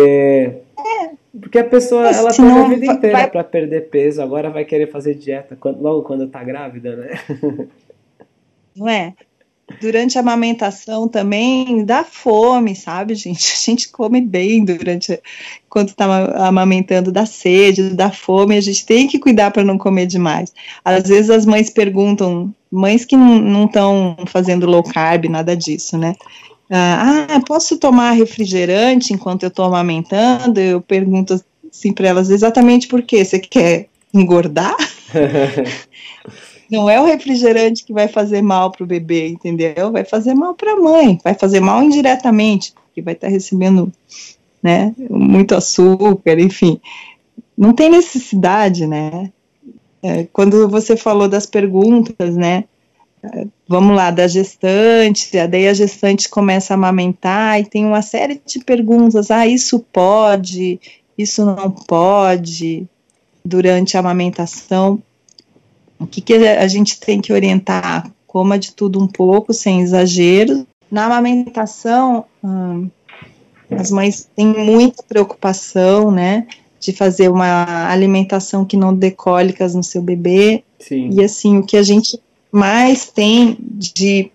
[0.78, 1.11] é.
[1.40, 3.31] Porque a pessoa ela tem a vida inteira vai...
[3.31, 7.20] para perder peso, agora vai querer fazer dieta quando, logo quando tá grávida, né?
[8.77, 9.14] Não é?
[9.81, 13.53] durante a amamentação também dá fome, sabe, gente?
[13.53, 15.20] A gente come bem durante
[15.68, 20.07] quando está amamentando, dá sede, dá fome, a gente tem que cuidar para não comer
[20.07, 20.53] demais.
[20.85, 26.14] Às vezes as mães perguntam, mães que não estão fazendo low carb, nada disso, né?
[26.70, 30.59] Ah, posso tomar refrigerante enquanto eu estou amamentando?
[30.59, 33.24] Eu pergunto assim para elas exatamente por quê?
[33.24, 34.76] Você quer engordar?
[36.70, 39.92] Não é o refrigerante que vai fazer mal para o bebê, entendeu?
[39.92, 43.92] Vai fazer mal para a mãe, vai fazer mal indiretamente, porque vai estar tá recebendo
[44.61, 46.81] né, muito açúcar, enfim.
[47.57, 49.31] Não tem necessidade, né?
[50.02, 52.64] É, quando você falou das perguntas, né?
[53.68, 58.60] Vamos lá, da gestante, daí a gestante começa a amamentar e tem uma série de
[58.60, 59.30] perguntas.
[59.30, 60.80] Ah, isso pode,
[61.18, 62.86] isso não pode,
[63.44, 65.02] durante a amamentação.
[65.98, 68.10] O que, que a gente tem que orientar?
[68.26, 70.66] Coma de tudo um pouco, sem exagero.
[70.90, 72.88] Na amamentação, hum,
[73.70, 76.46] as mães têm muita preocupação, né?
[76.78, 80.62] De fazer uma alimentação que não dê cólicas no seu bebê.
[80.78, 81.10] Sim.
[81.12, 84.30] E assim, o que a gente mais tem de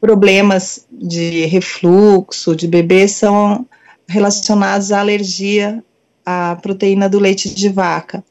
[0.00, 3.66] problemas de refluxo de bebê são
[4.08, 5.82] relacionados à alergia
[6.24, 8.24] à proteína do leite de vaca.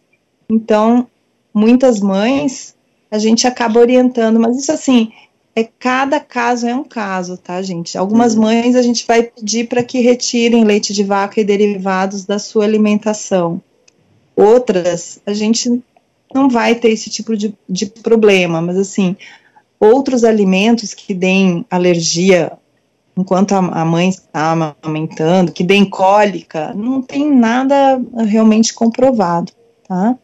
[0.49, 1.07] Então,
[1.53, 2.75] muitas mães,
[3.09, 5.11] a gente acaba orientando, mas isso assim,
[5.55, 7.97] é cada caso é um caso, tá, gente?
[7.97, 8.43] Algumas uhum.
[8.43, 12.63] mães a gente vai pedir para que retirem leite de vaca e derivados da sua
[12.63, 13.61] alimentação.
[14.35, 15.83] Outras, a gente
[16.33, 19.15] não vai ter esse tipo de, de problema, mas assim,
[19.79, 22.51] outros alimentos que deem alergia
[23.17, 29.51] enquanto a, a mãe está amamentando, que deem cólica, não tem nada realmente comprovado,
[29.87, 30.17] tá?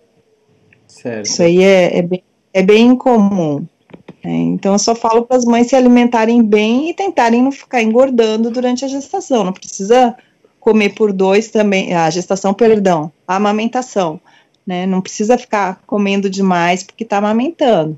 [1.22, 3.66] Isso aí é, é, bem, é bem comum.
[4.24, 7.82] É, então, eu só falo para as mães se alimentarem bem e tentarem não ficar
[7.82, 9.44] engordando durante a gestação.
[9.44, 10.16] Não precisa
[10.60, 14.20] comer por dois também, a gestação, perdão, a amamentação.
[14.68, 14.86] Né?
[14.86, 17.98] Não precisa ficar comendo demais porque está amamentando.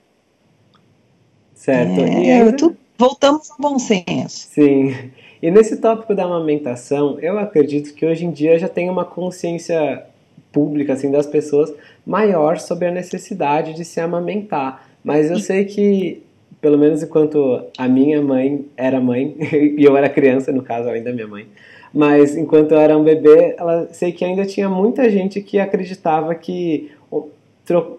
[1.55, 1.99] Certo.
[1.99, 2.53] É, aí...
[2.53, 4.47] tu, voltamos ao bom senso.
[4.51, 4.93] Sim.
[5.41, 10.05] E nesse tópico da amamentação, eu acredito que hoje em dia já tem uma consciência
[10.51, 11.73] pública assim das pessoas
[12.05, 14.87] maior sobre a necessidade de se amamentar.
[15.03, 16.21] Mas eu sei que,
[16.61, 19.35] pelo menos enquanto a minha mãe era mãe,
[19.77, 21.47] e eu era criança, no caso, ainda minha mãe,
[21.93, 26.35] mas enquanto eu era um bebê, ela sei que ainda tinha muita gente que acreditava
[26.35, 26.91] que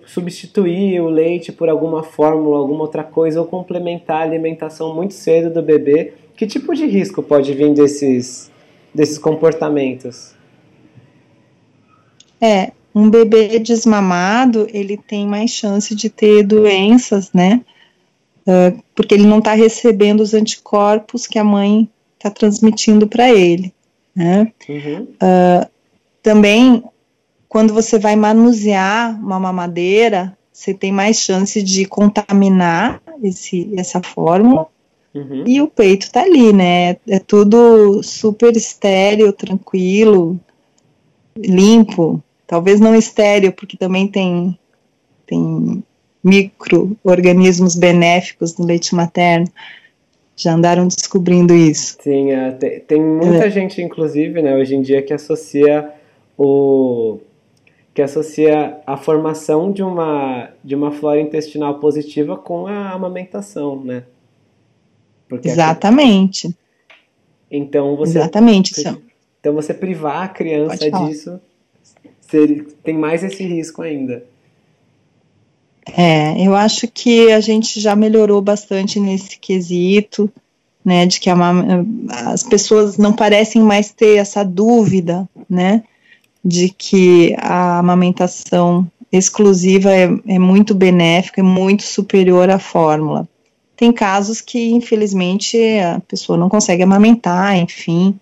[0.07, 5.53] substituir o leite por alguma fórmula, alguma outra coisa, ou complementar a alimentação muito cedo
[5.53, 6.13] do bebê.
[6.37, 8.51] Que tipo de risco pode vir desses,
[8.93, 10.35] desses comportamentos?
[12.41, 17.61] É, um bebê desmamado, ele tem mais chance de ter doenças, né?
[18.47, 23.73] Uh, porque ele não está recebendo os anticorpos que a mãe está transmitindo para ele,
[24.15, 24.53] né?
[24.69, 25.03] Uhum.
[25.03, 25.71] Uh,
[26.23, 26.83] também,
[27.49, 34.67] quando você vai manusear uma mamadeira, você tem mais chance de contaminar esse, essa fórmula,
[35.15, 35.45] Uhum.
[35.47, 36.97] E o peito tá ali, né?
[37.09, 40.39] É tudo super estéreo, tranquilo,
[41.37, 42.23] limpo.
[42.47, 44.59] Talvez não estéreo, porque também tem,
[45.27, 45.83] tem
[46.23, 49.47] micro-organismos benéficos no leite materno.
[50.37, 51.99] Já andaram descobrindo isso.
[52.03, 53.51] Sim, é, tem, tem, muita é.
[53.51, 55.91] gente, inclusive, né, hoje em dia, que associa
[56.37, 57.19] o
[57.93, 64.05] que associa a formação de uma, de uma flora intestinal positiva com a amamentação, né?
[65.29, 66.47] Porque Exatamente.
[66.47, 66.57] Aqui...
[67.51, 68.19] Então você.
[68.19, 68.73] Exatamente.
[69.41, 71.41] Então você privar a criança disso
[72.83, 74.25] tem mais esse risco ainda.
[75.97, 80.31] É, eu acho que a gente já melhorou bastante nesse quesito,
[80.85, 81.37] né, de que a,
[82.27, 85.83] as pessoas não parecem mais ter essa dúvida, né,
[86.45, 93.29] de que a amamentação exclusiva é, é muito benéfica, é muito superior à fórmula.
[93.77, 98.19] Tem casos que, infelizmente, a pessoa não consegue amamentar, enfim,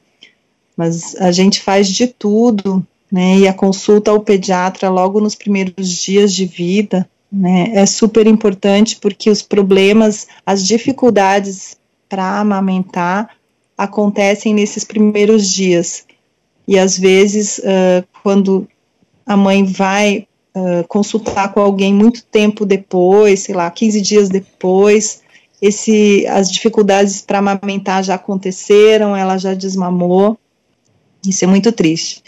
[0.76, 3.38] mas a gente faz de tudo, né?
[3.38, 7.72] E a consulta ao pediatra logo nos primeiros dias de vida, né?
[7.74, 11.76] É super importante porque os problemas, as dificuldades
[12.09, 13.31] para amamentar
[13.76, 16.07] acontecem nesses primeiros dias.
[16.66, 18.66] E às vezes, uh, quando
[19.24, 25.22] a mãe vai uh, consultar com alguém muito tempo depois, sei lá, 15 dias depois,
[25.61, 30.39] esse, as dificuldades para amamentar já aconteceram, ela já desmamou.
[31.26, 32.22] Isso é muito triste.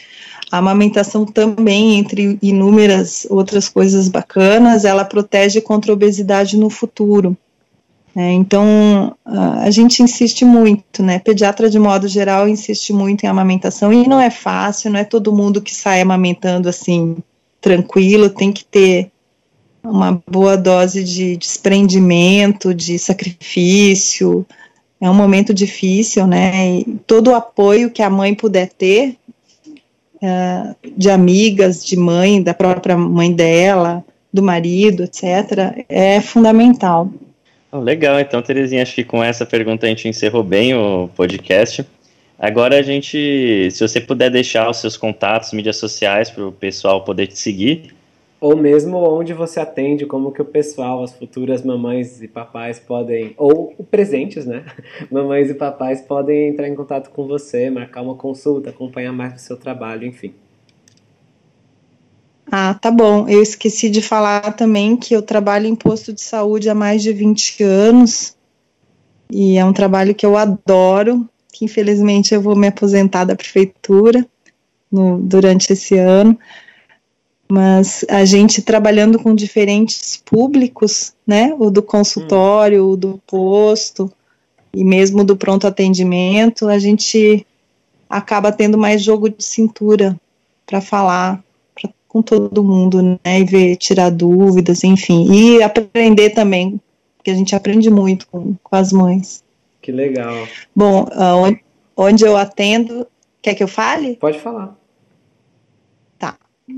[0.50, 7.36] A amamentação também, entre inúmeras outras coisas bacanas, ela protege contra a obesidade no futuro.
[8.16, 11.20] É, então, a gente insiste muito, né?
[11.20, 15.32] Pediatra, de modo geral, insiste muito em amamentação e não é fácil, não é todo
[15.32, 17.16] mundo que sai amamentando assim,
[17.60, 19.12] tranquilo, tem que ter
[19.82, 24.44] uma boa dose de desprendimento, de sacrifício.
[25.00, 26.80] É um momento difícil, né?
[26.80, 29.16] E todo o apoio que a mãe puder ter,
[30.96, 37.10] de amigas, de mãe, da própria mãe dela, do marido, etc., é fundamental.
[37.72, 41.84] Oh, legal, então, Terezinha, acho que com essa pergunta a gente encerrou bem o podcast.
[42.38, 47.04] Agora a gente, se você puder deixar os seus contatos, mídias sociais, para o pessoal
[47.04, 47.94] poder te seguir,
[48.40, 53.34] ou mesmo onde você atende, como que o pessoal, as futuras mamães e papais podem,
[53.36, 54.64] ou presentes, né?
[55.12, 59.38] Mamães e papais podem entrar em contato com você, marcar uma consulta, acompanhar mais o
[59.38, 60.32] seu trabalho, enfim.
[62.50, 63.28] Ah, tá bom.
[63.28, 67.12] Eu esqueci de falar também que eu trabalho em posto de saúde há mais de
[67.12, 68.34] 20 anos
[69.30, 74.26] e é um trabalho que eu adoro, que infelizmente eu vou me aposentar da prefeitura
[74.90, 76.36] no, durante esse ano
[77.50, 84.10] mas a gente trabalhando com diferentes públicos, né, o do consultório, o do posto
[84.72, 87.44] e mesmo do pronto atendimento, a gente
[88.08, 90.16] acaba tendo mais jogo de cintura
[90.64, 91.42] para falar
[91.74, 96.80] pra, com todo mundo, né, e ver, tirar dúvidas, enfim, e aprender também,
[97.16, 99.42] porque a gente aprende muito com, com as mães.
[99.82, 100.46] Que legal.
[100.74, 101.58] Bom, uh,
[101.96, 103.06] onde eu atendo,
[103.42, 104.16] quer que eu fale?
[104.16, 104.79] Pode falar.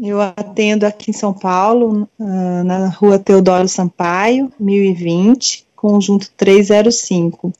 [0.00, 7.52] Eu atendo aqui em São Paulo, uh, na rua Teodoro Sampaio, 1020, conjunto 305,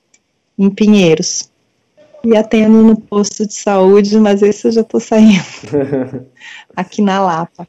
[0.59, 1.51] em Pinheiros.
[2.25, 5.43] E atendo no posto de saúde, mas esse eu já estou saindo.
[6.77, 7.67] aqui na Lapa.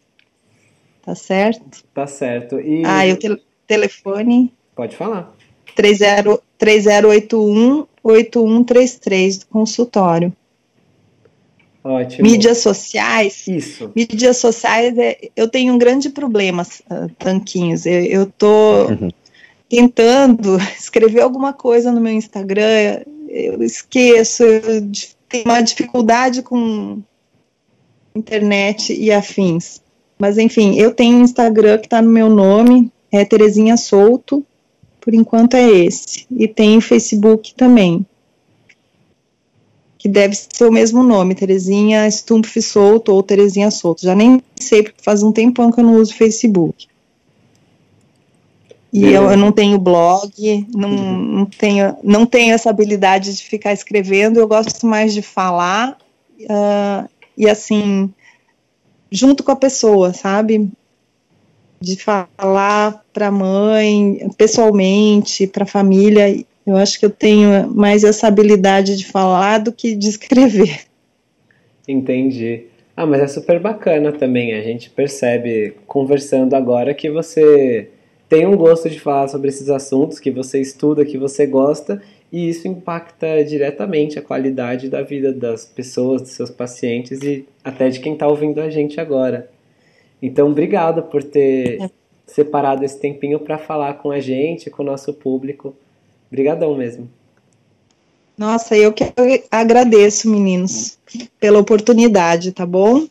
[1.04, 1.84] Tá certo?
[1.94, 2.60] Tá certo.
[2.60, 2.84] E...
[2.86, 3.36] Ah, e o te
[3.68, 4.54] telefone?
[4.76, 5.34] Pode falar.
[5.76, 10.34] 30, 3081 8133 do consultório.
[11.84, 12.30] Ótimo.
[12.30, 13.46] Mídias sociais.
[13.48, 13.92] Isso.
[13.94, 17.86] Mídias sociais, é, eu tenho um grande problema, uh, Tanquinhos.
[17.86, 19.10] Eu estou uhum.
[19.68, 24.90] tentando escrever alguma coisa no meu Instagram, eu esqueço, eu
[25.28, 27.02] tenho uma dificuldade com
[28.16, 29.82] internet e afins.
[30.18, 34.46] Mas enfim, eu tenho um Instagram que está no meu nome, é Terezinha Solto,
[35.02, 36.26] por enquanto é esse.
[36.32, 38.06] E tenho Facebook também
[40.04, 44.02] que deve ser o mesmo nome, Terezinha Stumpf Solto ou Terezinha Solto.
[44.02, 46.88] Já nem sei, porque faz um tempão que eu não uso Facebook.
[48.92, 53.72] E eu, eu, não tenho blog, não, não, tenho, não tenho essa habilidade de ficar
[53.72, 55.98] escrevendo, eu gosto mais de falar
[56.42, 58.14] uh, e assim,
[59.10, 60.70] junto com a pessoa, sabe?
[61.80, 68.04] De falar para a mãe, pessoalmente, para a família, eu acho que eu tenho mais
[68.04, 70.82] essa habilidade de falar do que de escrever.
[71.88, 72.66] Entendi.
[72.96, 74.54] Ah, mas é super bacana também.
[74.54, 77.90] A gente percebe, conversando agora, que você
[78.30, 82.02] tem um gosto de falar sobre esses assuntos, que você estuda, que você gosta,
[82.32, 87.90] e isso impacta diretamente a qualidade da vida das pessoas, dos seus pacientes e até
[87.90, 89.50] de quem está ouvindo a gente agora.
[90.22, 91.90] Então, obrigado por ter é.
[92.26, 95.76] separado esse tempinho para falar com a gente, com o nosso público.
[96.34, 97.08] Obrigadão mesmo.
[98.36, 99.14] Nossa, eu que
[99.52, 100.98] agradeço, meninos,
[101.40, 103.06] pela oportunidade, tá bom?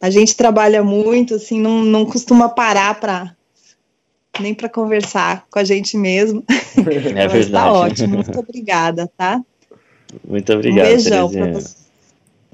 [0.00, 3.34] A gente trabalha muito, assim, não, não costuma parar para
[4.38, 6.44] nem para conversar com a gente mesmo.
[6.78, 7.50] É tá verdade.
[7.50, 9.42] Tá ótimo, muito obrigada, tá?
[10.24, 10.86] Muito obrigado.
[10.86, 11.76] Um beijão para você.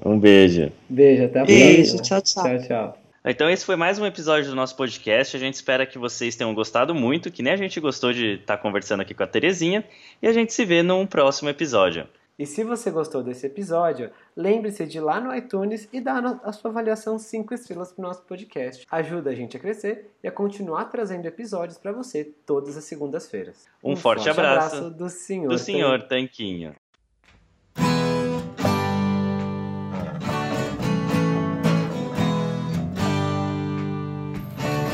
[0.03, 0.71] Um beijo.
[0.89, 1.65] Beijo, até a próxima.
[1.65, 2.43] Beijo, tchau, tchau.
[2.43, 3.04] Tchau, tchau.
[3.27, 5.35] Então esse foi mais um episódio do nosso podcast.
[5.35, 8.55] A gente espera que vocês tenham gostado muito, que nem a gente gostou de estar
[8.55, 9.83] tá conversando aqui com a Terezinha.
[10.21, 12.07] E a gente se vê num próximo episódio.
[12.37, 16.51] E se você gostou desse episódio, lembre-se de ir lá no iTunes e dar a
[16.51, 18.85] sua avaliação 5 estrelas para o nosso podcast.
[18.91, 23.65] Ajuda a gente a crescer e a continuar trazendo episódios para você todas as segundas-feiras.
[23.83, 26.75] Um, um forte, forte, abraço, abraço do senhor, do senhor Tanquinho.